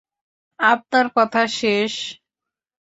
আপনার 0.59 1.05
কথা 1.17 1.41
শেষ? 1.53 1.93